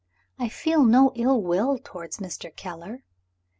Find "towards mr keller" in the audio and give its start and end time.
1.77-3.03